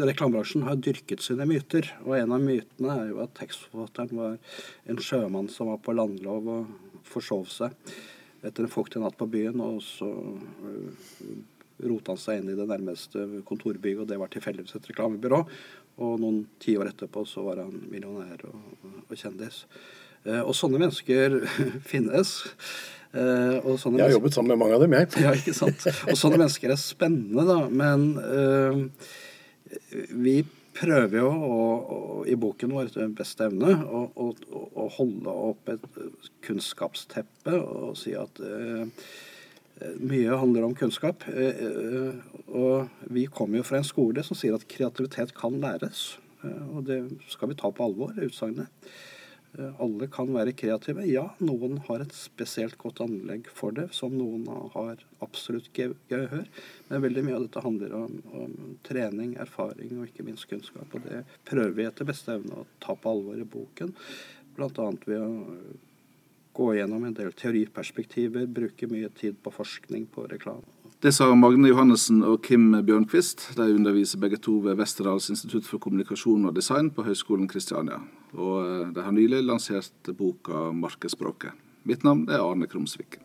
[0.00, 1.88] reklamebransjen har dyrket sine myter.
[2.06, 4.58] Og en av mytene er jo at tekstforfatteren var
[4.90, 7.76] en sjømann som var på landlov og forsov seg
[8.42, 9.60] etter en fuktig natt på byen.
[9.62, 11.10] Og så uh,
[11.82, 15.42] rota han seg inn i det nærmeste kontorbygget, og det var tilfeldigvis et reklamebyrå.
[16.02, 19.64] Og noen tiår etterpå så var han millionær og, og kjendis.
[20.22, 21.40] Uh, og sånne mennesker
[21.90, 22.38] finnes.
[23.12, 25.10] Uh, jeg har jobbet sammen med mange av dem, jeg.
[25.26, 25.84] ja, ikke sant.
[26.08, 27.58] Og sånne mennesker er spennende, da.
[27.68, 29.10] Men uh,
[30.10, 30.42] vi
[30.72, 31.58] prøver jo å,
[31.94, 31.98] å,
[32.28, 35.84] i boken vår til beste evne å, å, holde opp et
[36.44, 38.86] kunnskapsteppe og si at uh,
[40.00, 41.24] mye handler om kunnskap.
[42.52, 46.20] og vi kommer jo fra en skole som sier at kreativitet kan læres.
[46.44, 47.00] og det
[47.32, 48.70] skal vi ta på alvor, utsagnet.
[49.58, 51.04] Eh, alle kan være kreative.
[51.04, 56.46] Ja, noen har et spesielt godt anlegg for det, som noen har absolutt gehør.
[56.88, 58.54] Men veldig mye av dette handler om, om,
[58.88, 60.88] trening, erfaring og ikke minst kunnskap.
[60.96, 63.92] Og det prøver vi etter beste evne å ta på alvor i boken.
[64.56, 64.88] Bl.a.
[65.04, 65.32] ved å
[66.52, 70.64] gå gjennom en del teoriperspektiver, bruke mye tid på forskning på reklame.
[71.02, 73.50] Det sa Magne Johannessen og Kim Bjørnquist.
[73.58, 77.98] De underviser begge to ved Westerdals institutt for kommunikasjon og design på Høgskolen Kristiania.
[78.32, 81.58] Og eh, de har nylig lansert boka 'Markedsspråket'.
[81.84, 83.18] Mitt navn er Arne Krumsvik.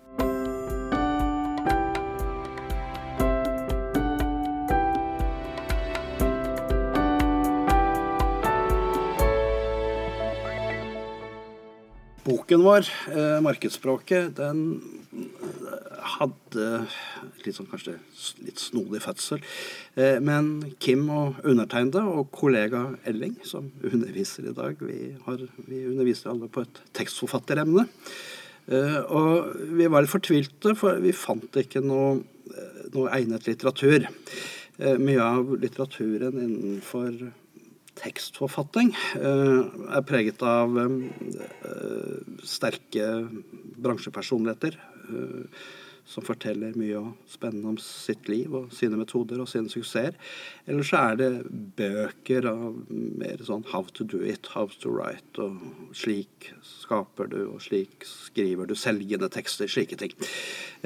[12.27, 12.83] Boken vår,
[13.15, 14.81] eh, 'Markedsspråket', den
[16.17, 16.87] hadde
[17.47, 17.95] litt sånn kanskje
[18.45, 19.43] litt snodig fødsel.
[19.97, 25.85] Eh, men Kim og undertegnede og kollega Elling, som underviser i dag, vi, har, vi
[25.89, 27.87] underviser alle på et tekstforfatteremne.
[28.67, 32.19] Eh, og vi var litt fortvilte, for vi fant ikke noe,
[32.51, 34.09] eh, noe egnet litteratur.
[34.77, 37.15] Mye av litteraturen innenfor
[37.97, 40.75] tekstforfatting er preget av
[42.45, 43.07] sterke
[43.81, 44.77] bransjepersonligheter
[46.07, 50.15] som forteller mye spennende om sitt liv og sine metoder og sine suksesser.
[50.67, 51.31] Eller så er det
[51.77, 57.41] bøker av mer sånn how to do it, how to write, og slik skaper du,
[57.51, 60.15] og slik skriver du selgende tekster, slike ting.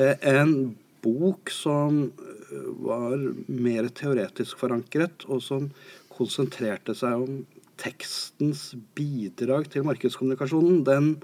[0.02, 0.74] Eh, en
[1.06, 3.18] bok som eh, var
[3.48, 5.70] mer teoretisk forankret, og som
[6.12, 7.44] konsentrerte seg om
[7.82, 11.16] tekstens bidrag til markedskommunikasjonen, den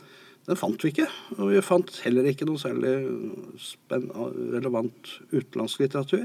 [0.47, 1.09] den fant vi ikke.
[1.37, 2.93] Og vi fant heller ikke noe særlig
[3.91, 6.23] relevant utenlandsk litteratur.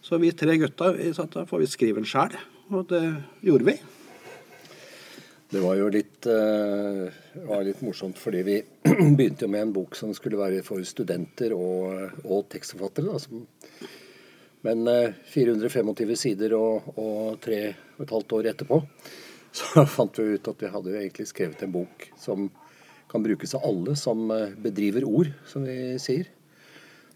[0.00, 2.36] Så vi tre gutta vi satt der, får vi skrive en sjæl.
[2.72, 3.02] Og det
[3.44, 3.76] gjorde vi.
[5.48, 7.08] Det var jo litt, uh,
[7.48, 8.56] var litt morsomt, fordi vi
[9.16, 13.16] begynte jo med en bok som skulle være for studenter og, og tekstforfattere.
[14.68, 17.62] Men uh, 425 sider og, og tre
[17.96, 18.80] og et halvt år etterpå
[19.58, 22.50] så fant vi ut at vi hadde jo egentlig skrevet en bok som
[23.08, 26.28] kan brukes av alle som eh, bedriver ord, som vi sier.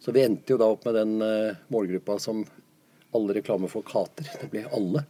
[0.01, 2.45] Så vi endte jo da opp med den eh, målgruppa som
[3.13, 4.29] alle reklamefolk hater.
[4.41, 5.05] Det ble alle.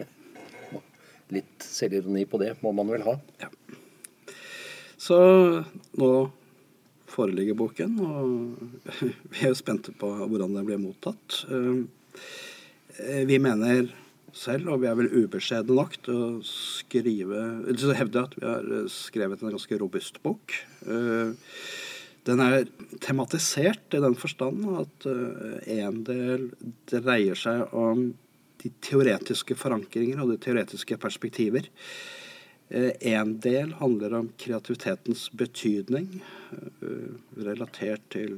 [1.36, 3.16] Litt selvironi på det må man vel ha.
[3.42, 3.50] Ja.
[5.00, 5.18] Så
[5.96, 6.10] nå
[7.10, 8.90] foreligger boken, og
[9.32, 11.42] vi er jo spente på hvordan den blir mottatt.
[11.50, 13.88] Eh, vi mener
[14.36, 18.66] selv, og vi er vel ubeskjedne nok til å skrive å hevde at vi har
[18.76, 20.54] eh, skrevet en ganske robust bok.
[20.86, 21.32] Eh,
[22.28, 22.68] den er
[23.02, 26.50] tematisert i den forstand at eh, en del
[26.90, 28.10] dreier seg om
[28.60, 31.70] de teoretiske forankringer og de teoretiske perspektiver.
[32.70, 36.20] En del handler om kreativitetens betydning
[37.40, 38.36] relatert til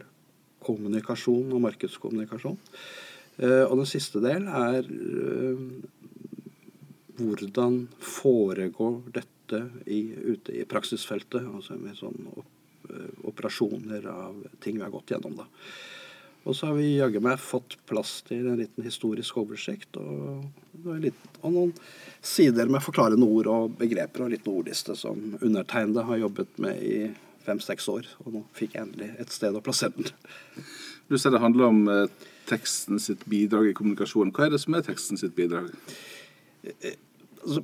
[0.62, 2.56] kommunikasjon og markedskommunikasjon.
[3.42, 5.62] Eh, og den siste del er eh,
[7.22, 12.48] hvordan foregår dette i, ute i praksisfeltet, altså med sånne opp,
[13.28, 15.34] operasjoner av ting vi har gått gjennom.
[15.42, 15.47] da.
[16.42, 20.42] Og så har vi jaggu meg fått plass til en liten historisk oversikt og,
[20.82, 21.70] og, noen
[22.19, 26.97] sider med forklarende ord og begreper og litt ordliste som undertegnede har jobbet med i
[27.47, 28.09] fem-seks år.
[28.24, 30.10] Og nå fikk jeg endelig et sted å plassere den.
[31.06, 31.80] Du ser det handler om
[32.48, 34.33] teksten sitt bidrag i kommunikasjonen.
[34.34, 35.71] Hva er det som er teksten sitt bidrag?
[37.42, 37.62] Altså,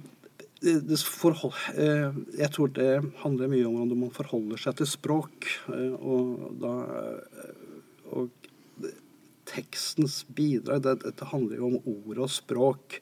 [1.07, 5.47] forhold, eh, jeg tror det handler mye om hvordan man forholder seg til språk.
[5.69, 8.31] Eh, og, da, eh, og
[9.49, 13.01] tekstens bidrag Dette handler jo om ord og språk.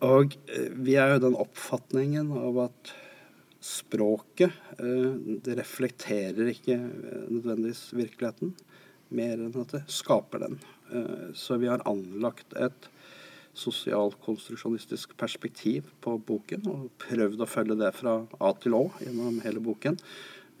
[0.00, 0.32] Og
[0.80, 2.92] vi er jo den oppfatningen av at
[3.62, 4.50] språket
[5.44, 8.54] det reflekterer ikke nødvendigvis virkeligheten
[9.14, 10.58] mer enn at det skaper den.
[10.92, 12.90] Eh, så vi har anlagt et
[13.52, 19.60] sosialkonstruksjonistisk perspektiv på boken, og prøvd å følge det fra A til Å gjennom hele
[19.64, 19.98] boken.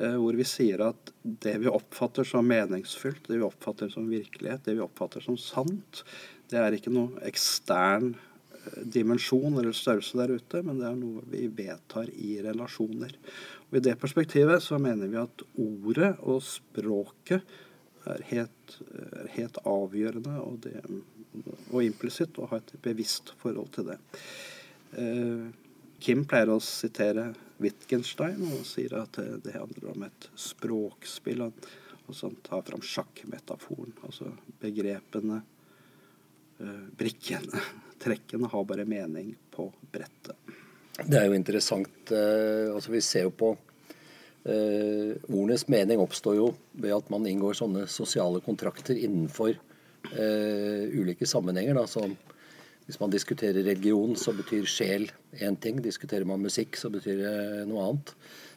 [0.02, 4.64] Eh, hvor vi sier at det vi oppfatter som meningsfylt, det vi oppfatter som virkelighet,
[4.66, 6.02] det vi oppfatter som sant,
[6.52, 11.24] det er ikke noe ekstern eh, dimensjon eller størrelse der ute, men det er noe
[11.32, 13.16] vi vedtar i relasjoner.
[13.70, 17.46] Og I det perspektivet så mener vi at ordet og språket
[18.10, 20.80] er helt, er helt avgjørende og, det,
[21.70, 23.98] og implisitt å ha et bevisst forhold til det.
[24.98, 25.46] Eh,
[26.02, 27.28] Kim pleier å sitere
[27.62, 31.44] Wittgenstein og sier at det handler om et språkspill.
[31.46, 33.94] Og så tar fram sjakkmetaforen.
[34.02, 35.38] Altså begrepene,
[36.58, 37.62] eh, brikkene,
[38.02, 40.58] trekkene har bare mening på brettet.
[40.98, 42.10] Det er jo interessant.
[42.10, 43.54] Eh, altså Vi ser jo på
[44.42, 51.28] Eh, ordenes mening oppstår jo ved at man inngår sånne sosiale kontrakter innenfor eh, ulike
[51.28, 51.78] sammenhenger.
[51.78, 52.16] Da, som
[52.88, 55.06] hvis man diskuterer religion, så betyr sjel
[55.38, 55.78] én ting.
[55.84, 57.36] Diskuterer man musikk, så betyr det
[57.70, 58.10] noe annet.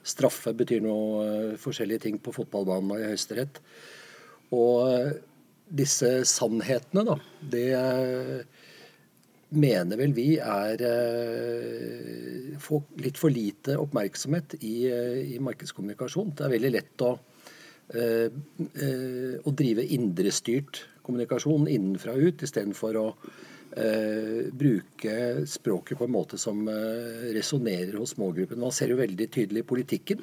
[0.05, 3.61] Straffe betyr noe eh, forskjellige ting på fotballbanen og i Høyesterett.
[4.57, 5.11] Og eh,
[5.65, 7.19] disse sannhetene, da,
[7.53, 7.69] det
[9.53, 12.55] mener vel vi er eh,
[13.03, 16.33] litt for lite oppmerksomhet i, eh, i, markedskommunikasjon.
[16.35, 17.11] Det er veldig lett å,
[17.93, 18.29] eh,
[19.41, 23.09] å drive indrestyrt kommunikasjon innenfra og ut, istedenfor å
[24.55, 28.61] bruke språket på en måte som eh, resonnerer hos smågruppen.
[28.61, 30.21] Man ser jo veldig tydelig i politikken.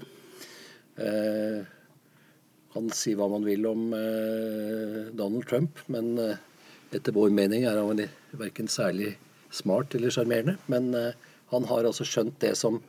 [0.96, 1.58] Eh,
[2.72, 3.90] kan si hva man vil om
[5.12, 6.14] Donald Trump, men
[6.96, 8.00] etter vår mening er han
[8.38, 9.14] verken særlig
[9.52, 10.56] smart eller sjarmerende.
[10.72, 11.12] Men uh,
[11.52, 12.80] han har altså skjønt det som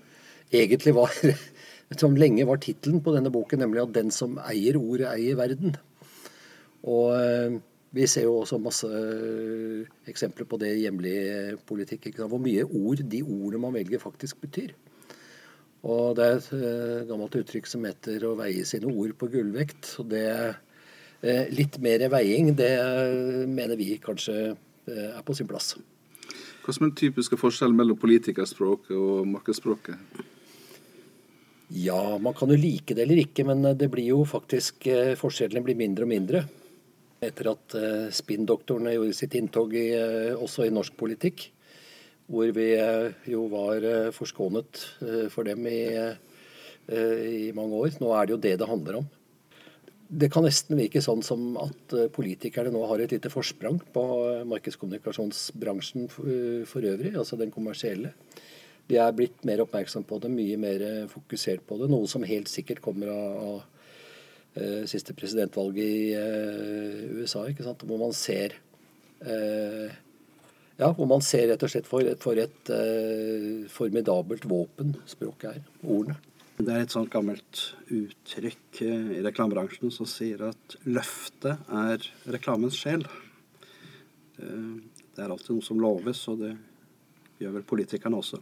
[0.53, 1.13] egentlig var
[2.01, 5.77] som lenge var tittelen på denne boken, nemlig at 'den som eier ordet, eier verden'.
[6.83, 7.59] Og uh,
[7.93, 12.09] vi ser jo også masse uh, eksempler på det i hjemlig politikk.
[12.17, 14.73] Hvor mye ord de ordene man velger, faktisk betyr.
[15.83, 19.99] Og det er et gammelt uttrykk som heter 'å veie sine ord på gullvekt'.
[19.99, 20.53] og det Eh,
[21.23, 25.77] litt mer veiing, det eh, mener vi kanskje eh, er på sin plass.
[26.63, 29.95] Hva som er den typiske forskjellen mellom politikerspråket og markedsspråket?
[31.73, 34.85] Ja, man kan jo like det eller ikke, men det blir jo faktisk
[35.17, 36.43] forskjellene blir mindre og mindre.
[37.23, 37.75] Etter at
[38.13, 39.87] spinndoktorene gjorde sitt inntog i,
[40.35, 41.47] også i norsk politikk,
[42.29, 42.67] hvor vi
[43.31, 44.83] jo var forskånet
[45.33, 45.81] for dem i,
[46.93, 47.97] i mange år.
[48.03, 49.09] Nå er det jo det det handler om.
[50.13, 54.03] Det kan nesten virke sånn som at eh, politikerne nå har et lite forsprang på
[54.27, 58.13] eh, markedskommunikasjonsbransjen eh, for øvrig, altså den kommersielle.
[58.89, 61.87] De er blitt mer oppmerksom på det, mye mer fokusert på det.
[61.89, 67.85] Noe som helt sikkert kommer av, av siste presidentvalget i USA, ikke sant?
[67.87, 68.57] hvor man ser
[70.77, 75.63] ja, hvor man ser rett og slett for, for et uh, formidabelt våpen språket er.
[75.85, 76.19] Ordene.
[76.53, 77.59] Det er et sånt gammelt
[77.89, 83.01] uttrykk eh, i reklamebransjen som sier at løftet er reklamens sjel.
[84.37, 84.75] Eh,
[85.17, 86.51] det er alltid noe som loves, og det
[87.41, 88.37] gjør vel politikerne også.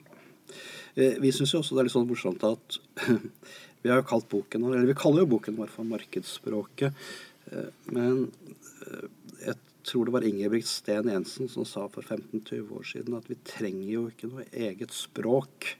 [0.99, 2.81] Eh, vi syns jo også det er litt sånn morsomt at
[3.81, 7.07] vi har jo kalt boken eller vi kaller jo boken vår for Markedsspråket.
[7.91, 8.27] Men
[9.41, 9.55] jeg
[9.87, 13.87] tror det var Ingebrigt Sten Jensen som sa for 15-20 år siden at vi trenger
[13.87, 15.71] jo ikke noe eget språk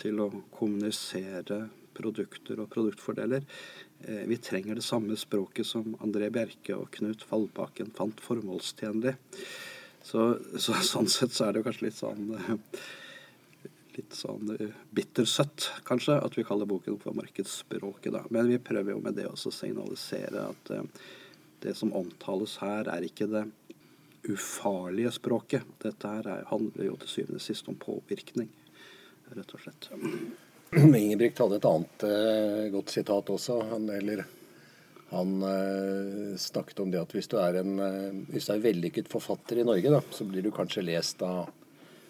[0.00, 3.44] til å kommunisere produkter og produktfordeler.
[4.04, 9.16] Eh, vi trenger det samme språket som André Bjerke og Knut Fallbakken fant formålstjenlig.
[10.06, 10.28] Så,
[10.60, 12.80] så, sånn sett så er det jo kanskje litt sånn eh,
[13.96, 18.12] litt sånn eh, bittersøtt, kanskje, at vi kaller boken for markedsspråket.
[18.12, 18.26] da.
[18.30, 20.74] Men vi prøver jo med det også å signalisere at
[21.64, 23.46] det som omtales her, er ikke det
[24.28, 25.64] ufarlige språket.
[25.80, 28.50] Dette her handler jo til syvende og sist om påvirkning
[29.34, 29.88] rett og slett.
[30.76, 33.60] Ingebrigt hadde et annet eh, godt sitat også.
[33.70, 34.24] Han, eller,
[35.12, 39.10] han eh, snakket om det at hvis du er en, uh, hvis du er vellykket
[39.12, 41.46] forfatter i Norge, da, så blir du kanskje lest av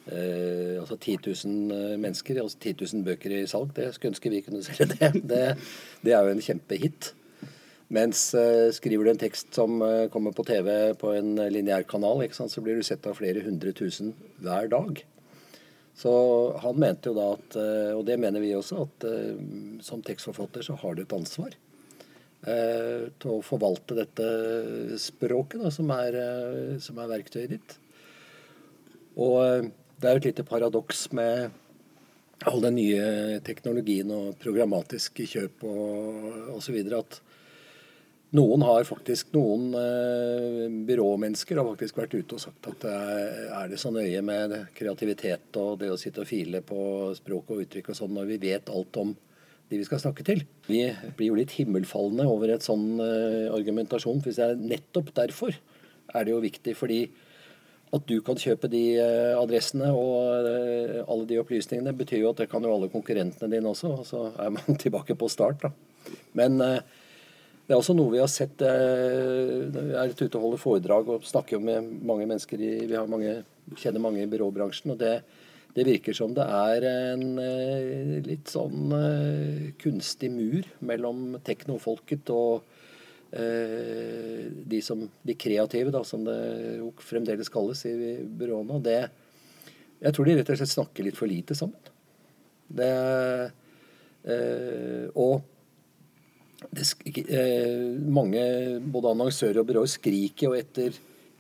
[0.07, 1.17] altså 10
[1.51, 3.73] 000 mennesker, altså 10 000 bøker i salg.
[3.75, 5.09] Det skulle ønske vi kunne selge det.
[5.27, 5.41] det.
[6.07, 7.09] Det er jo en kjempehit.
[7.91, 8.21] Mens
[8.79, 9.83] skriver du en tekst som
[10.15, 10.71] kommer på TV
[11.01, 15.03] på en lineær kanal, så blir du sett av flere hundre tusen hver dag.
[15.97, 16.13] Så
[16.61, 19.39] han mente jo da at, eh, og det mener vi også, at eh,
[19.85, 21.55] som tekstforfatter så har du et ansvar
[22.45, 24.27] eh, til å forvalte dette
[25.01, 26.19] språket da, som er,
[26.85, 27.79] som er verktøyet ditt.
[29.17, 31.49] Og det er jo et lite paradoks med
[32.45, 36.77] all den nye teknologien og programmatiske kjøp og osv.
[36.93, 37.21] at
[38.35, 43.71] Noen har faktisk, noen eh, byråmennesker har faktisk vært ute og sagt at eh, er
[43.71, 46.81] det så nøye med kreativitet og det å sitte og file på
[47.17, 49.15] språk og uttrykk og sånn når vi vet alt om
[49.71, 50.43] de vi skal snakke til?
[50.67, 50.83] Vi
[51.19, 54.21] blir jo litt himmelfallende over et sånn eh, argumentasjon.
[54.27, 56.75] Hvis det er nettopp derfor er det jo viktig.
[56.79, 57.01] fordi
[57.95, 62.43] at du kan kjøpe de eh, adressene og eh, alle de opplysningene, betyr jo at
[62.43, 63.93] det kan jo alle konkurrentene dine også.
[64.01, 66.17] Og så er man tilbake på start, da.
[66.39, 66.81] Men eh,
[67.67, 71.59] det er også noe vi har sett Jeg er ute og holder foredrag og snakker
[71.59, 73.41] med mange mennesker i, Vi mange,
[73.75, 74.93] kjenner mange i byråbransjen.
[74.95, 75.17] og det,
[75.75, 78.95] det virker som det er en litt sånn
[79.83, 82.63] kunstig mur mellom teknofolket og
[83.31, 86.37] Eh, de som de kreative, da, som det
[86.79, 88.83] jo fremdeles kalles i byråene.
[88.83, 89.11] det
[90.01, 91.81] Jeg tror de rett og slett snakker litt for lite sammen.
[92.69, 92.93] Det,
[94.25, 95.45] eh, og eh,
[98.13, 98.47] mange,
[98.81, 100.97] både annonsører og byråer, skriker jo etter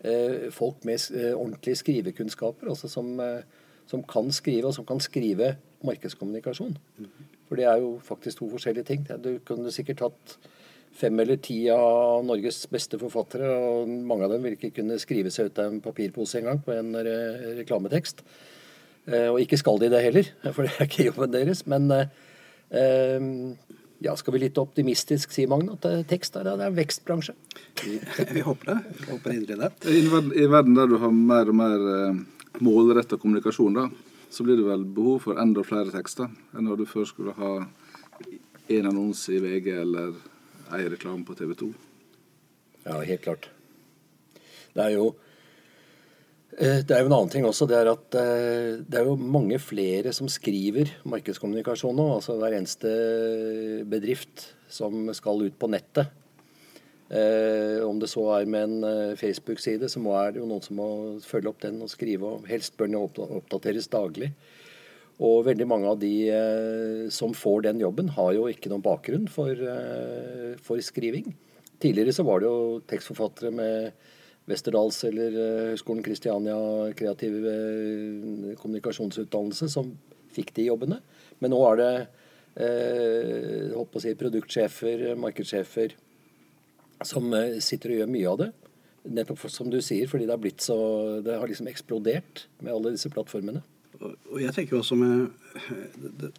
[0.06, 2.68] eh, folk med eh, ordentlige skrivekunnskaper.
[2.68, 3.42] altså som, eh,
[3.86, 6.76] som, kan skrive, og som kan skrive markedskommunikasjon.
[7.48, 9.06] For det er jo faktisk to forskjellige ting.
[9.22, 10.38] Du kunne sikkert hatt
[10.96, 15.30] fem eller ti av Norges beste forfattere, og mange av dem vil ikke kunne skrive
[15.30, 18.24] seg ut av en papirpose engang på en re reklametekst.
[19.06, 21.66] Eh, og ikke skal de det heller, for det er ikke jobben deres.
[21.66, 23.28] Men eh,
[24.04, 27.32] ja, skal vi litt optimistisk si, Magne, at tekst er, det er vekstbransje?
[27.82, 27.96] Vi,
[28.34, 28.78] vi håper det.
[29.00, 29.70] Vi håper inderlig det.
[29.88, 32.20] I en, verden, I en verden der du har mer og mer eh,
[32.64, 33.88] målretta kommunikasjon, da,
[34.30, 37.52] så blir det vel behov for enda flere tekster enn når du før skulle ha
[38.66, 40.16] en annonse i VG eller
[40.76, 41.68] ei reklame på TV 2.
[42.86, 43.48] Ja, helt klart.
[44.74, 45.14] Det er jo
[46.56, 47.66] det er jo en annen ting også.
[47.68, 52.06] Det er at eh, det er jo mange flere som skriver markedskommunikasjon nå.
[52.16, 52.92] Altså hver eneste
[53.88, 56.12] bedrift som skal ut på nettet.
[57.06, 60.88] Eh, om det så er med en Facebook-side, så er det jo noen som må
[61.22, 62.38] følge opp den og skrive.
[62.38, 64.32] og Helst bør den oppdateres daglig.
[65.24, 69.24] Og veldig mange av de eh, som får den jobben, har jo ikke noen bakgrunn
[69.32, 71.30] for, eh, for skriving.
[71.80, 73.92] Tidligere så var det jo tekstforfattere med
[74.46, 76.56] Westerdals eller eh, Høgskolen Kristiania
[76.98, 79.90] kreativ eh, kommunikasjonsutdannelse som
[80.36, 81.00] fikk de jobbene.
[81.42, 81.92] Men nå er det
[82.62, 85.96] eh, holdt å si, produktsjefer, markedssjefer,
[87.04, 88.50] som eh, sitter og gjør mye av det.
[89.16, 90.76] Nettopp som du sier, fordi det har blitt så
[91.22, 93.62] Det har liksom eksplodert med alle disse plattformene.
[94.02, 95.30] Og jeg tenker også med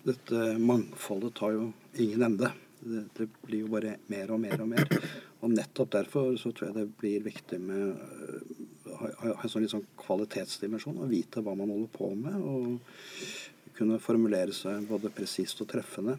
[0.03, 2.51] Dette mangfoldet tar jo ingen ende.
[2.77, 4.91] Det, blir jo bare mer og mer og mer.
[5.45, 7.99] Og nettopp derfor så tror jeg det blir viktig med
[8.87, 10.97] å ha en sånn sånn kvalitetsdimensjon.
[11.03, 12.41] Å vite hva man holder på med.
[12.41, 16.17] Og kunne formulere seg både presist og treffende.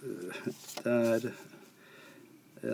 [0.00, 1.30] Det er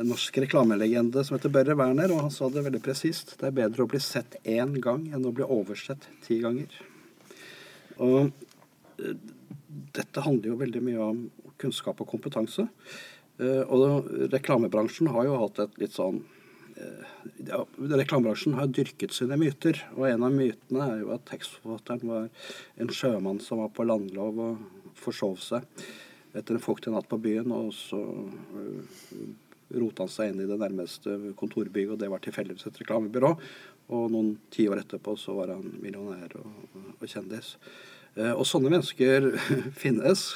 [0.00, 3.36] en norsk reklamelegende som heter Børre Werner, og han sa det veldig presist.
[3.38, 6.72] Det er bedre å bli sett én gang enn å bli oversett ti ganger.
[8.02, 8.32] Og
[9.02, 9.18] eh,
[9.96, 11.20] dette handler jo veldig mye om
[11.60, 12.66] kunnskap og kompetanse.
[13.38, 16.22] Eh, og reklamebransjen har jo hatt et litt sånn
[16.80, 17.14] eh,
[17.48, 22.28] ja, Reklamebransjen har dyrket sine myter, og en av mytene er jo at tekstforfatteren var
[22.80, 25.66] en sjømann som var på landlov og forsov seg
[26.36, 28.00] etter en fuktig natt på byen, og så
[29.76, 33.30] rota han seg inn i det nærmeste kontorbygget, og det var tilfeldigvis et reklamebyrå.
[33.96, 37.54] Og noen tiår etterpå så var han millionær og, og kjendis.
[38.16, 39.30] Eh, og sånne mennesker
[39.82, 40.26] finnes.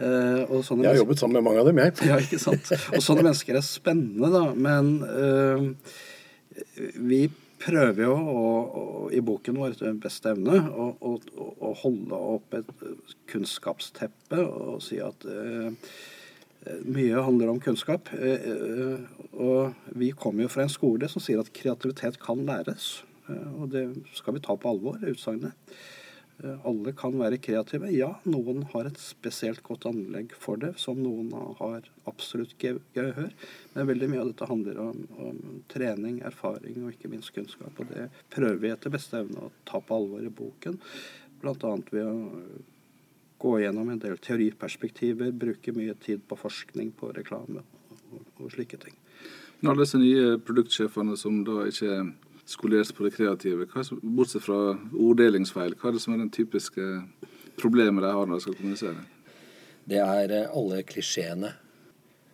[0.00, 1.96] Eh, jeg har jobbet sammen med mange av dem, jeg.
[2.10, 2.70] ja, ikke sant.
[2.94, 4.44] Og sånne mennesker er spennende, da.
[4.54, 5.66] Men uh,
[7.10, 7.24] vi
[7.60, 8.44] prøver jo å,
[8.80, 12.70] å, i boken vår etter beste evne å, å, holde opp et
[13.28, 15.68] kunnskapsteppe og si at uh,
[16.88, 18.08] mye handler om kunnskap.
[19.40, 22.98] Og vi kommer jo fra en skole som sier at kreativitet kan læres.
[23.56, 23.86] Og det
[24.16, 25.56] skal vi ta på alvor, utsagnet.
[26.44, 27.90] Eh, alle kan være kreative.
[27.92, 33.32] Ja, noen har et spesielt godt anlegg for det, som noen har absolutt gehør.
[33.74, 35.40] Men veldig mye av dette handler om, om,
[35.72, 37.76] trening, erfaring og ikke minst kunnskap.
[37.76, 40.80] Og det prøver vi etter beste evne å ta på alvor i boken.
[41.42, 41.74] Bl.a.
[41.90, 42.16] ved å
[43.40, 47.62] gå gjennom en del teoriperspektiver, bruke mye tid på forskning på reklame
[48.12, 48.96] og, og slike ting.
[49.60, 52.02] Men alle disse nye produktsjefene som da ikke
[52.50, 53.68] skolert på det kreative.
[53.86, 56.86] Som, bortsett fra orddelingsfeil, hva er det som er den typiske
[57.60, 59.06] problemet de har når de skal kommunisere?
[59.90, 61.54] Det er eh, alle klisjeene.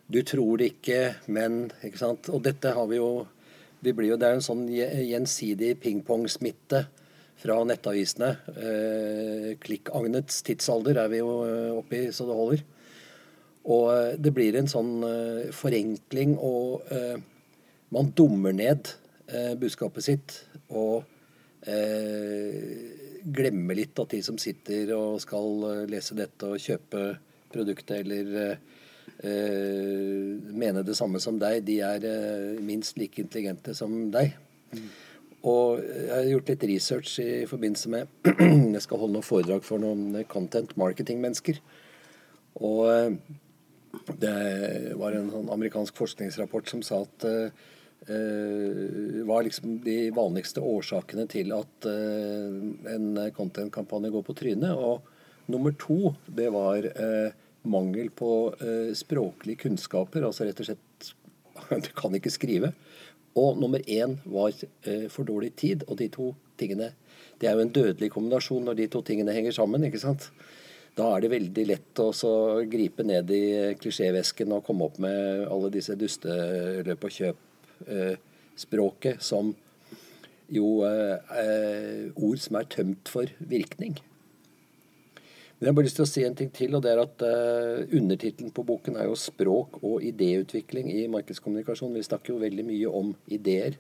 [0.07, 1.01] Du tror det ikke,
[1.33, 2.31] men ikke sant?
[2.33, 3.27] Og dette har vi jo,
[3.83, 6.87] vi jo Det er en sånn gjensidig pingpongsmitte
[7.37, 8.31] fra nettavisene.
[8.55, 12.67] Eh, Klikk-Agnets tidsalder er vi jo oppi oppe i så det holder.
[13.67, 14.95] Og eh, det blir en sånn
[15.55, 16.87] forenkling og
[17.95, 18.95] man dummer ned
[19.29, 20.37] eh, budskapet sitt
[20.71, 21.05] og
[21.67, 27.07] eh, glemmer litt at de som sitter og skal eh, lese dette og kjøpe
[27.53, 28.61] produktet eller eh,
[30.57, 34.37] mene det samme som deg, de er eh, minst like intelligente som deg.
[34.75, 34.87] Mm.
[35.47, 38.31] Og jeg har gjort litt research i forbindelse med
[38.75, 41.61] Jeg skal holde noen foredrag for noen content marketing-mennesker.
[42.67, 43.15] Og eh,
[44.21, 44.37] det
[44.99, 47.65] var en sånn amerikansk forskningsrapport som sa at uh,
[48.07, 52.59] var liksom de vanligste årsakene til at uh,
[52.93, 54.79] en content-kampanje går på trynet.
[54.79, 55.03] Og
[55.51, 57.35] nummer to, det var uh,
[57.67, 58.31] mangel på
[58.95, 60.23] språklige kunnskaper.
[60.23, 61.13] Altså rett og slett
[61.87, 62.71] Du kan ikke skrive.
[63.37, 64.55] Og nummer én var
[65.11, 65.83] for dårlig tid.
[65.91, 66.93] Og de to tingene
[67.41, 69.85] Det er jo en dødelig kombinasjon når de to tingene henger sammen.
[69.85, 70.31] ikke sant?
[70.97, 72.09] Da er det veldig lett å
[72.73, 73.43] gripe ned i
[73.77, 77.13] klisjévesken og komme opp med alle disse dusteløp og
[77.85, 79.55] kjøp-språket, som
[80.53, 83.97] jo er eh, ord som er tømt for virkning.
[85.57, 87.23] Men jeg har bare lyst til å si en ting til, og det er at
[87.25, 91.97] uh, undertittelen på boken er jo 'Språk og idéutvikling i markedskommunikasjon'.
[91.97, 93.79] Vi snakker jo veldig mye om ideer.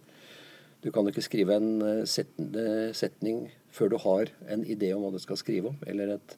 [0.81, 5.21] Du kan jo ikke skrive en setning før du har en idé om hva du
[5.21, 6.37] skal skrive om, eller et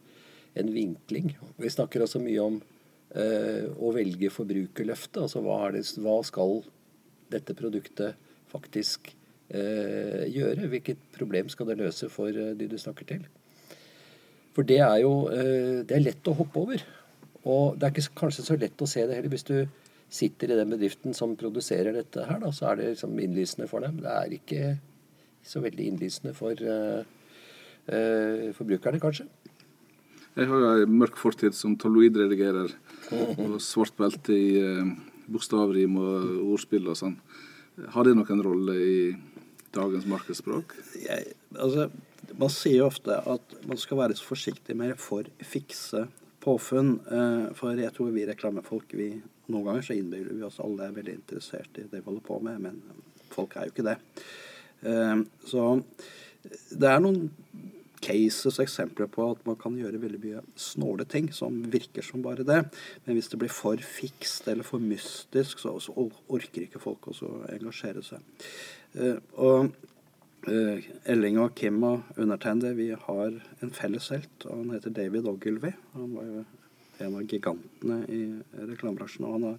[0.59, 1.37] en vinkling.
[1.57, 2.59] Vi snakker også mye om
[3.15, 5.21] eh, å velge forbrukerløftet.
[5.25, 6.63] Altså hva, det, hva, skal
[7.33, 8.19] dette produktet
[8.53, 9.11] faktisk
[9.53, 10.69] eh, gjøre?
[10.73, 13.27] Hvilket problem skal det løse for eh, de du snakker til?
[14.57, 16.87] For det er jo eh, det er lett å hoppe over.
[17.49, 19.33] Og det er ikke kanskje så lett å se det heller.
[19.33, 19.59] Hvis du
[20.09, 23.85] sitter i den bedriften som produserer dette her, da, så er det liksom innlysende for
[23.85, 24.01] dem.
[24.05, 24.63] Det er ikke
[25.49, 27.05] så veldig innlysende for eh,
[27.89, 29.29] uh, forbrukerne, kanskje.
[30.39, 32.75] Jeg har ei mørk fortid som tabloidredigerer
[33.43, 34.91] og svart belte i eh,
[35.33, 37.17] bokstavrim og ordspill og sånn.
[37.95, 39.01] Har det noen rolle i
[39.75, 40.75] dagens markedsspråk?
[40.99, 41.89] Jeg, altså,
[42.39, 46.07] man sier jo ofte at man skal være så forsiktig med for fikse
[46.45, 46.95] påfunn.
[47.07, 49.13] Eh, for jeg tror vi reklamefolk vi,
[49.49, 52.35] Noen ganger så innbiller vi oss alle er veldig interessert i det vi holder på
[52.45, 52.75] med, men
[53.33, 53.95] folk er jo ikke det.
[54.85, 55.63] Eh, så
[56.77, 57.31] det er noen
[58.05, 62.25] cases og eksempler på at man kan gjøre veldig mye snåle ting som virker som
[62.25, 62.63] bare det.
[63.05, 65.77] Men hvis det blir for fikst eller for mystisk, så,
[66.29, 68.25] orker ikke folk å engasjere seg.
[68.97, 69.71] Uh, og
[70.49, 75.29] uh, Elling og Kim og undertegnede, vi har en felles helt, og han heter David
[75.31, 75.75] Ogilvy.
[75.97, 76.45] Han var jo
[76.99, 78.23] en av gigantene i
[78.69, 79.27] reklamebransjen.
[79.27, 79.59] og han har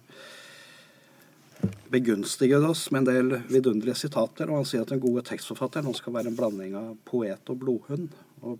[1.90, 4.50] begunstiget oss med en del vidunderlige sitater.
[4.50, 8.10] Og han sier at den gode tekstforfatteren skal være en blanding av poet og blodhund.
[8.42, 8.58] Og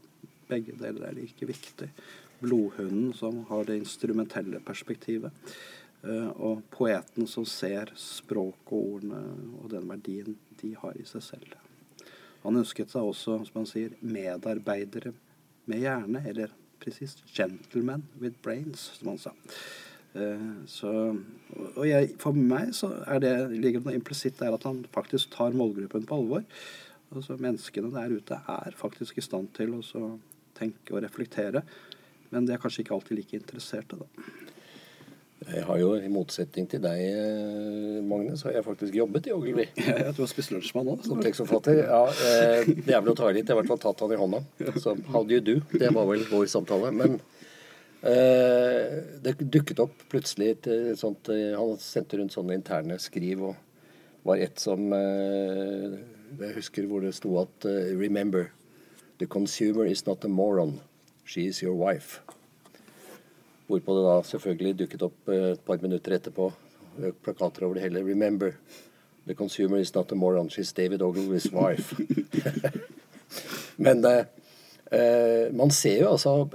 [0.51, 1.91] begge deler er like viktig.
[2.41, 5.33] Blodhunden som har det instrumentelle perspektivet.
[6.03, 9.21] Eh, og poeten som ser språket og ordene
[9.61, 11.59] og den verdien de har i seg selv.
[12.41, 15.13] Han ønsket seg også, som han sier, medarbeidere
[15.69, 19.31] med hjerne, eller presist 'gentlemen with brains', som han sa.
[20.15, 21.17] Eh, så,
[21.77, 25.53] og jeg, for meg så er det, ligger noe implisitt der at han faktisk tar
[25.53, 26.47] målgruppen på alvor.
[27.11, 30.13] Altså Menneskene der ute er faktisk i stand til å
[30.55, 31.65] tenke og reflektere.
[32.31, 34.07] Men de er kanskje ikke alltid like interesserte, da.
[35.41, 39.33] Jeg har jo, i motsetning til deg, eh, Magne, så har jeg faktisk jobbet i
[39.33, 39.65] Ogilvy.
[39.89, 41.07] Ja, du har spist lunsj med han òg?
[41.09, 41.81] Som tekstforfatter.
[41.81, 43.49] Ja, eh, det er vel å ta litt.
[43.49, 44.43] Jeg har i hvert fall tatt han i hånda.
[44.77, 45.57] Så how do you do?
[45.73, 46.93] Det var vel vår samtale.
[46.93, 47.17] Men
[48.05, 53.57] eh, det dukket opp plutselig et, et sånt Han sendte rundt sånne interne skriv, og
[54.25, 54.93] var et som
[56.39, 58.51] jeg husker hvor det sto at uh, Remember,
[59.19, 60.81] the consumer is not a moron.
[61.25, 62.21] She is your wife.
[63.67, 66.53] Hvorpå det da selvfølgelig dukket opp uh, et par minutter etterpå
[67.25, 68.05] plakater over det hele.
[68.05, 68.53] Remember,
[69.27, 70.51] the consumer is not a moron.
[70.51, 71.95] She's David Ogilvy's wife.
[73.85, 76.49] Men uh, man ser jo altså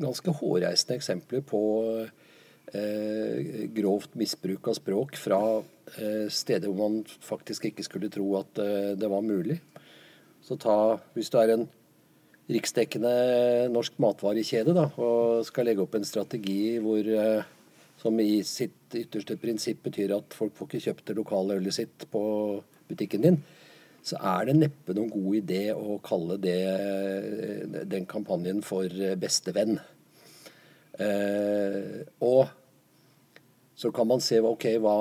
[0.00, 1.60] ganske hårreisende eksempler på
[3.74, 5.38] grovt misbruk av språk fra
[5.84, 9.60] Eh, steder hvor man faktisk ikke skulle tro at eh, det var mulig.
[10.42, 11.66] Så ta, Hvis du er en
[12.48, 17.44] riksdekkende norsk matvarekjede da, og skal legge opp en strategi hvor, eh,
[18.00, 22.08] som i sitt ytterste prinsipp betyr at folk får ikke kjøpt det lokale ølet sitt
[22.10, 22.24] på
[22.88, 23.38] butikken din,
[24.04, 26.58] så er det neppe noen god idé å kalle det,
[27.88, 28.88] den kampanjen for
[29.20, 29.78] bestevenn.
[31.00, 32.48] Eh, og
[33.76, 34.94] så kan man se ok, hva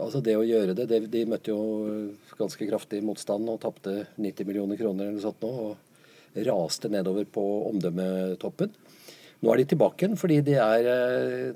[0.00, 1.60] Altså det å gjøre det, det De møtte jo
[2.38, 5.50] ganske kraftig motstand og tapte 90 millioner kroner eller noe sånt nå.
[5.68, 8.72] Og raste nedover på omdømmetoppen.
[9.40, 10.88] Nå er de tilbake igjen, fordi de er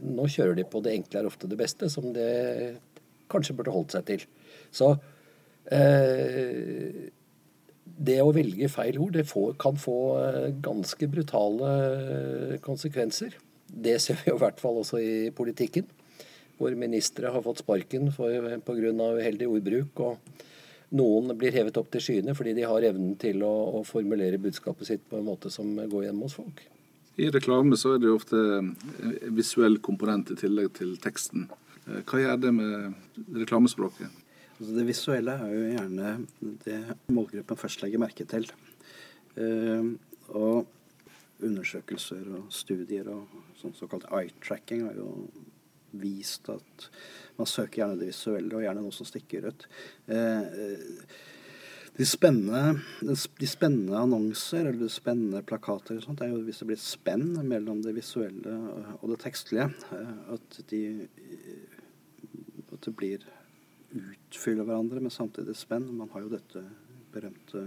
[0.05, 2.29] Nå kjører de på det enkle er ofte det beste, som det
[3.33, 4.25] kanskje burde holdt seg til.
[4.75, 4.91] Så
[5.73, 7.09] eh,
[7.85, 13.37] det å velge feil ord det får, kan få eh, ganske brutale eh, konsekvenser.
[13.65, 15.87] Det ser vi jo i hvert fall også i politikken,
[16.59, 18.67] hvor ministre har fått sparken pga.
[18.67, 20.01] uheldig ordbruk.
[20.01, 20.19] og
[20.95, 24.87] noen blir hevet opp til skyene fordi de har evnen til å, å, formulere budskapet
[24.87, 26.62] sitt på en måte som går igjen hos folk.
[27.19, 28.38] I reklame så er det jo ofte
[29.35, 31.49] visuell komponent i tillegg til teksten.
[31.87, 34.23] Hva gjør det med reklamespråket?
[34.55, 36.12] Altså det visuelle er jo gjerne
[36.64, 36.79] det
[37.11, 38.47] målgruppen først legger merke til.
[39.35, 39.95] Uh,
[40.31, 40.71] og
[41.45, 45.09] undersøkelser og studier og sånn såkalt eye-tracking har jo
[46.01, 46.89] vist at
[47.39, 49.69] man søker gjerne det visuelle, og gjerne noe som stikker ut.
[50.11, 51.01] Uh,
[51.95, 52.81] de spennende,
[53.39, 57.85] de spennende, annonser eller de spennende plakater sånt, er jo hvis det blir spenn mellom
[57.85, 58.55] det visuelle
[58.97, 59.69] og det tekstlige.
[59.95, 60.81] Eh, at, de,
[62.75, 63.29] at det blir
[63.95, 65.87] utfyller hverandre, men samtidig spenn.
[65.95, 66.65] Man har jo dette
[67.15, 67.63] berømte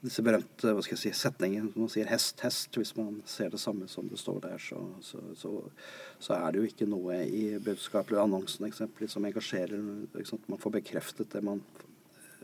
[0.00, 2.76] disse berømte hva skal jeg si, setningene som man sier 'hest, hest'.
[2.76, 5.52] Hvis man ser det samme som det står der, så, så, så,
[6.18, 9.78] så er det jo ikke noe i budskapet eller annonsen eksempelvis som engasjerer.
[10.48, 11.60] Man får bekreftet det man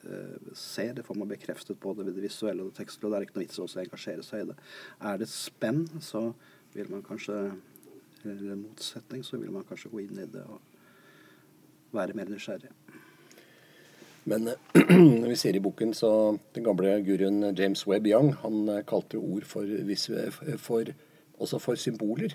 [0.04, 0.92] uh, ser.
[0.94, 3.08] Det får man bekreftet både ved det visuelle og det tekstlige.
[3.08, 4.58] Og det er ikke noe vits å engasjere seg i det.
[5.00, 6.32] Er det spenn, så
[6.74, 7.52] vil man kanskje
[8.26, 10.42] Eller motsetning, så vil man kanskje gå inn i det.
[10.42, 10.60] og
[11.92, 12.72] være mer nysgjerrig.
[14.26, 14.48] Men
[15.20, 16.10] når vi ser i boken, så
[16.56, 19.70] den gamle guruen James Webb Young han eh, kalte ord for,
[20.58, 20.90] for,
[21.38, 22.34] også for symboler.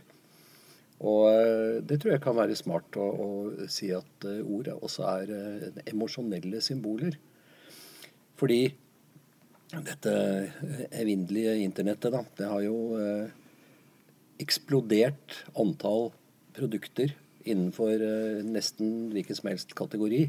[1.01, 5.09] Og eh, det tror jeg kan være smart å, å si at ordet ord også
[5.17, 7.17] er emosjonelle symboler.
[8.39, 8.63] Fordi
[9.71, 10.13] dette
[10.95, 12.77] evinnelige internettet, da, det har jo
[14.41, 16.09] eksplodert antall
[16.55, 17.13] produkter
[17.47, 18.01] innenfor
[18.43, 20.25] nesten hvilken som helst kategori.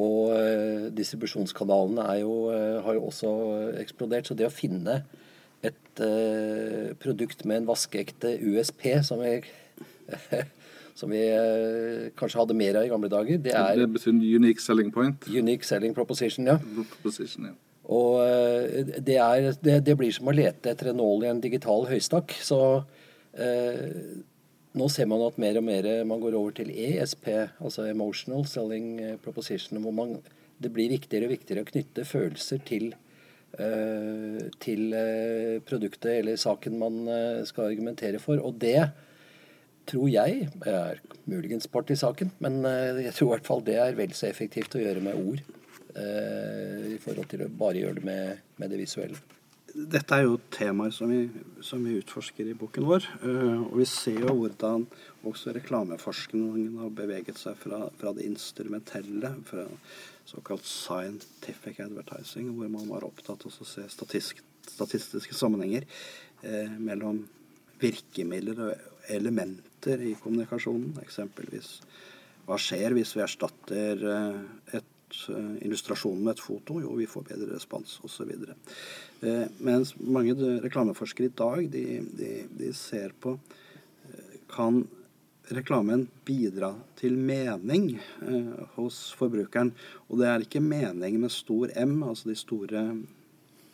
[0.00, 3.32] Og uh, distribusjonskanalene jo, uh, har jo også
[3.82, 4.28] eksplodert.
[4.28, 5.02] Så det å finne
[5.62, 6.00] et
[6.98, 9.36] produkt med en vaskeekte USP, som vi,
[10.98, 11.20] som vi
[12.18, 15.28] kanskje hadde mer av i gamle dager, det er Det betyr unique selling point?
[15.28, 16.56] Unique selling proposition, ja.
[16.96, 17.54] Proposition, ja.
[17.92, 18.24] Og
[19.04, 22.34] det, er, det, det, blir som å lete etter en nål i en digital høystakk.
[22.42, 22.58] Så
[23.36, 24.22] eh,
[24.78, 27.28] nå ser man at mer og mer man går over til ESP,
[27.60, 30.16] altså Emotional Selling eh, Proposition, hvor man,
[30.62, 32.92] det blir viktigere og viktigere å knytte følelser til,
[33.58, 37.00] uh, til uh, produktet eller saken man
[37.48, 38.40] skal argumentere for.
[38.40, 38.78] Og det
[39.90, 42.62] tror Jeg er muligens part i saken, men
[43.02, 45.42] jeg tror i hvert fall det er vel så effektivt å gjøre med ord
[46.86, 49.18] i forhold til å bare gjøre det med, med det visuelle
[49.72, 51.22] dette er jo temaer som vi,
[51.64, 53.06] som vi, utforsker i boken vår.
[53.24, 54.86] Uh, og vi ser jo hvordan
[55.28, 59.66] også reklameforskningen har beveget seg fra, fra, det instrumentelle, fra
[60.28, 65.86] såkalt scientific advertising, hvor man var opptatt av å se statistisk, statistiske sammenhenger
[66.46, 67.24] eh, mellom
[67.82, 71.00] virkemidler og elementer i kommunikasjonen.
[71.02, 71.78] Eksempelvis
[72.46, 74.42] hva skjer hvis vi erstatter uh,
[74.74, 78.32] et Eh, illustrasjonen med et foto, jo, vi får bedre respons osv.
[79.20, 81.84] Eh, mens mange reklameforskere i dag de,
[82.16, 84.82] de, de ser på eh, Kan
[85.52, 89.74] reklamen bidra til mening eh, hos forbrukeren?
[90.08, 92.86] Og det er ikke mening med stor M, altså de store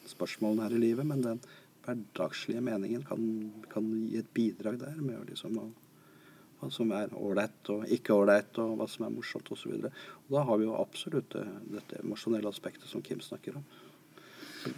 [0.09, 1.43] spørsmålene her i livet, men den
[1.85, 3.23] hverdagslige meningen kan,
[3.71, 5.61] kan gi et bidrag der med å liksom
[6.59, 9.77] hva som er ålreit og ikke ålreit, og hva som er morsomt osv.
[10.29, 11.45] Da har vi jo absolutt det,
[11.75, 13.67] dette emosjonelle aspektet som Kim snakker om.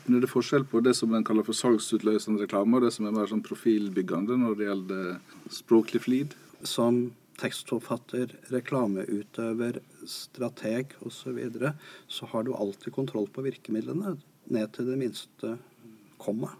[0.05, 3.09] Men er det forskjell på det som en kaller for salgsutløsende reklame, og det som
[3.09, 5.09] er mer sånn profilbyggende når det gjelder
[5.57, 6.37] språklig flid?
[6.69, 7.09] Som
[7.41, 11.17] tekstforfatter, reklameutøver, strateg osv.
[11.23, 11.73] Så, videre,
[12.09, 14.19] så har du alltid kontroll på virkemidlene,
[14.53, 15.57] ned til det minste
[16.21, 16.53] komma.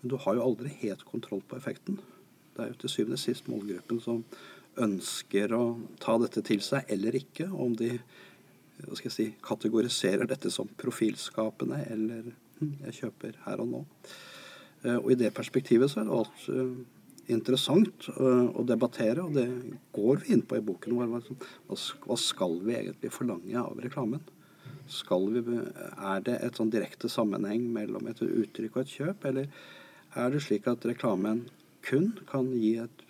[0.00, 2.00] Men du har jo aldri helt kontroll på effekten.
[2.56, 4.22] Det er jo til syvende og sist målgruppen som
[4.80, 5.64] ønsker å
[6.00, 7.48] ta dette til seg eller ikke.
[7.52, 7.92] Om de
[8.84, 13.82] hva skal jeg si, kategoriserer dette som profilskapende eller hm, jeg kjøper her og nå.
[14.84, 16.74] Eh, og i det perspektivet så er det alt eh,
[17.32, 19.46] interessant eh, å debattere, og det
[19.96, 21.30] går vi inn på i boken vår.
[21.70, 24.24] Hva skal vi egentlig forlange av reklamen?
[24.86, 29.48] Vi, er det et sånn direkte sammenheng mellom et uttrykk og et kjøp, eller
[30.16, 31.42] er det slik at reklamen
[31.86, 33.04] kun kan gi et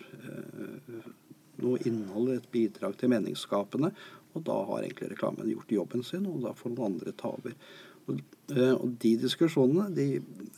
[1.63, 3.91] noe innhold, et bidrag til meningsskapende.
[4.35, 7.55] Og da har egentlig reklamen gjort jobben sin, og da får noen andre ta over.
[8.07, 8.21] Og,
[8.53, 10.07] eh, og de diskusjonene de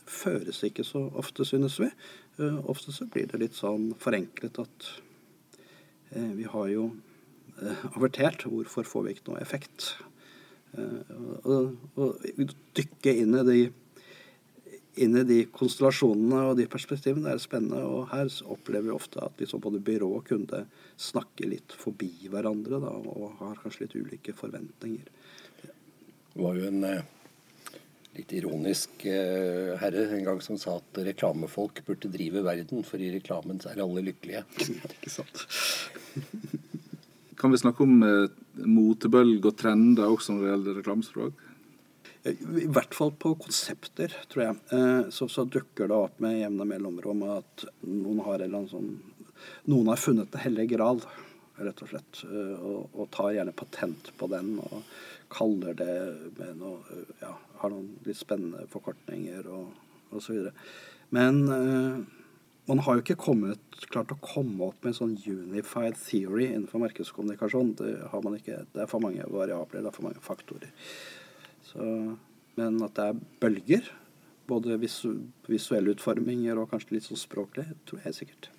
[0.06, 1.88] føres ikke så ofte, synes vi.
[2.38, 4.90] Eh, ofte så blir det litt sånn forenklet at
[6.12, 6.90] eh, vi har jo
[7.96, 8.46] avertert.
[8.48, 9.94] Hvorfor får vi ikke noe effekt?
[10.70, 12.06] Å
[12.78, 13.56] dykke inn i de
[14.98, 17.84] inn i de konstellasjonene og de perspektivene det er spennende.
[17.86, 20.64] Og her opplever vi ofte at liksom både byrå og kunde
[21.00, 25.08] snakker litt forbi hverandre da, og har kanskje litt ulike forventninger.
[26.30, 26.84] Det var jo en
[28.16, 33.12] litt ironisk eh, herre en gang som sa at reklamefolk burde drive verden, for i
[33.14, 34.42] reklamen er alle lykkelige.
[34.96, 35.44] Ikke sant.
[37.40, 38.32] kan vi snakke om eh,
[38.66, 41.46] motebølg og trender også når det gjelder reklamespråk?
[42.28, 44.56] I hvert fall på konsepter, tror jeg.
[44.76, 48.92] Eh, så, så dukker det opp med jevne mellomrom at noen har, sånn,
[49.70, 51.00] noen har funnet det hellige gral,
[51.60, 52.22] rett og slett.
[52.28, 54.58] Eh, og, og tar gjerne patent på den.
[54.66, 54.82] og
[55.30, 55.98] kaller det
[56.40, 60.50] med noe Ja, har noen litt spennende forkortninger og så videre
[61.14, 61.44] Men
[62.66, 66.82] man har jo ikke kommet, klart å komme opp med en sånn unified theory innenfor
[66.84, 67.72] markedskommunikasjon.
[67.80, 68.60] Det har man ikke.
[68.74, 70.70] Det er for mange variabler, det er for mange faktorer.
[71.66, 71.88] Så,
[72.58, 73.90] men at det er bølger,
[74.50, 78.50] både visu, visuelle utforminger og kanskje litt sånn språklig, tror jeg sikkert.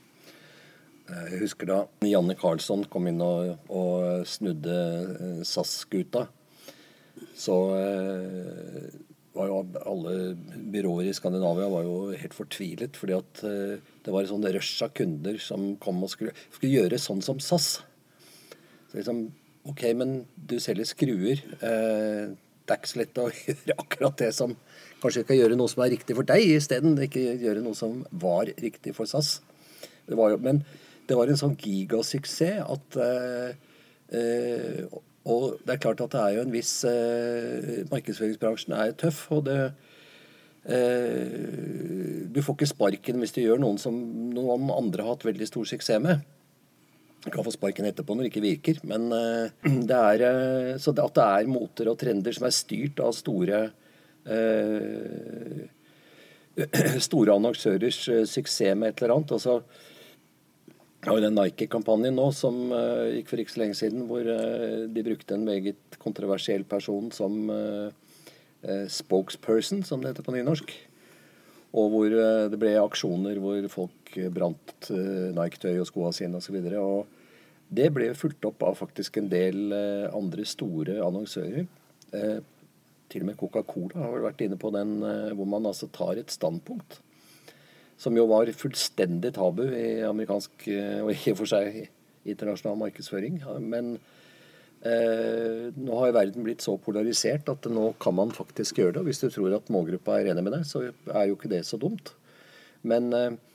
[1.11, 4.77] Jeg husker da Janne Karlsson kom inn og, og snudde
[5.11, 6.29] eh, SAS-skuta
[7.35, 8.87] så eh,
[9.33, 10.15] var jo alle
[10.73, 12.97] byråer i Skandinavia var jo helt fortvilet.
[12.97, 16.73] fordi at eh, det var et sånn rush av kunder som kom og skulle, skulle
[16.75, 17.73] gjøre sånn som SAS.
[18.91, 19.29] Så liksom,
[19.61, 21.37] Ok, men du selger skruer.
[21.61, 22.31] Eh,
[22.69, 24.55] er ikke å gjøre akkurat det som
[25.01, 26.93] Kanskje ikke gjøre noe som er riktig for deg isteden.
[27.01, 29.39] Ikke gjøre noe som var riktig for SAS.
[30.05, 30.59] Det jo, men
[31.09, 33.55] det var en sånn gigasuksess at eh,
[34.13, 34.83] eh,
[35.29, 39.45] og det er klart at det er jo en viss eh, Markedsføringsbransjen er tøff, og
[39.45, 39.57] det
[40.65, 43.97] eh, Du får ikke sparken hvis du gjør noen som
[44.33, 46.25] noen andre har hatt veldig stor suksess med.
[47.21, 49.53] Du kan få sparken etterpå når det ikke virker, men eh,
[49.89, 53.13] det er eh, Så det at det er moter og trender som er styrt av
[53.17, 53.61] store
[54.25, 55.61] eh,
[57.07, 59.37] store annonsørers suksess med et eller annet.
[59.37, 59.61] altså
[61.01, 65.03] jo den Nike-kampanjen nå som uh, gikk for ikke så lenge siden, hvor uh, de
[65.05, 67.89] brukte en meget kontroversiell person som uh,
[68.85, 70.75] spokesperson, som det heter på nynorsk.
[71.71, 72.13] Og hvor
[72.51, 74.00] det ble aksjoner hvor folk
[74.33, 76.57] brant Nike-tøy og skoene sine osv.
[77.71, 79.71] Det ble fulgt opp av faktisk en del
[80.11, 81.69] andre store annonsører.
[83.11, 84.99] til og med Coca-Cola har vel vært inne på den,
[85.35, 86.99] hvor man altså tar et standpunkt
[88.01, 91.83] som jo var fullstendig tabu i amerikansk eh, og i og for seg
[92.31, 93.39] internasjonal markedsføring.
[93.61, 93.93] Men
[94.81, 99.03] eh, nå har verden blitt så polarisert at nå kan man faktisk gjøre det.
[99.03, 101.63] Og hvis du tror at målgruppa er enig med deg, så er jo ikke det
[101.67, 102.13] så dumt.
[102.81, 103.50] Men eh, eh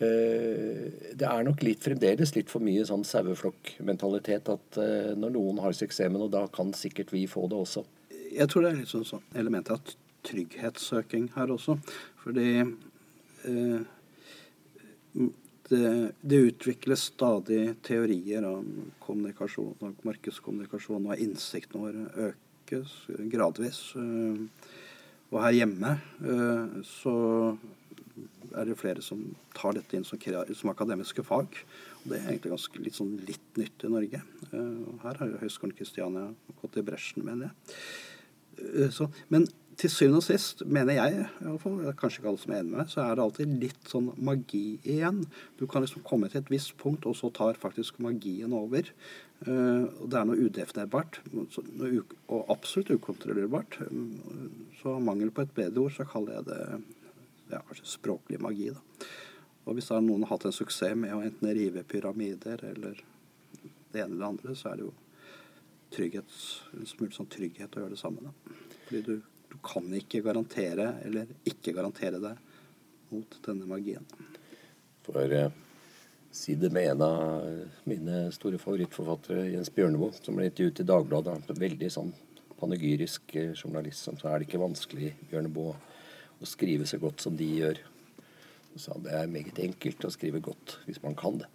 [0.00, 5.76] det er nok litt fremdeles litt for mye sånn saueflokkmentalitet at eh, når noen har
[5.76, 7.84] suksess med noe, da kan sikkert vi få det også.
[8.30, 9.82] Jeg tror det er litt sånn, sånn element av
[10.24, 11.76] trygghetssøking her også.
[12.22, 12.48] Fordi
[13.44, 13.80] Eh,
[15.68, 22.96] det, det, utvikles stadig teorier om kommunikasjon og markedskommunikasjon, og innsikten vår økes
[23.32, 23.82] gradvis.
[23.98, 24.42] Eh,
[25.30, 25.94] og her hjemme
[26.26, 27.14] eh, så
[28.50, 29.22] er det flere som
[29.56, 30.20] tar dette inn som,
[30.56, 31.58] som akademiske fag.
[32.02, 34.22] Og det er egentlig ganske litt, sånn litt nytt i Norge.
[34.50, 36.28] Her har jo Høgskolen Kristiania
[36.62, 38.90] gått i bresjen, mener jeg.
[38.92, 39.46] Så, men
[39.80, 42.90] til syvende og sist, mener jeg, i kanskje ikke alle som er enig med meg,
[42.92, 45.22] så er det alltid litt sånn magi igjen.
[45.56, 48.90] Du kan liksom komme til et visst punkt, og så tar faktisk magien over.
[49.46, 53.78] Uh, og det er noe udefinerbart og absolutt ukontrollerbart.
[54.82, 56.60] Så mangel på et bedre ord, så kaller jeg det
[57.58, 58.70] ja, kanskje språklig magi.
[58.74, 59.08] da.
[59.66, 63.02] Og hvis da noen har hatt en suksess med å enten rive pyramider eller
[63.90, 64.94] det ene eller det andre, så er det jo
[65.90, 66.38] trygghet,
[66.78, 68.30] en smule sånn trygghet å gjøre det samme.
[68.30, 68.56] da.
[68.86, 69.14] Fordi du
[69.50, 72.38] du kan ikke garantere, eller ikke garantere deg
[73.10, 74.06] mot denne magien.
[75.06, 75.50] For eh,
[76.30, 81.50] si det med en av mine store favorittforfattere, Jens Bjørneboe, som ble intervjuet i Dagbladet.
[81.50, 82.12] En veldig sånn
[82.60, 84.06] panegyrisk eh, journalist.
[84.06, 85.74] Så er det ikke vanskelig, Bjørneboe,
[86.40, 87.80] å skrive så godt som de gjør.
[88.78, 91.48] Så det er meget enkelt å skrive godt hvis man kan det.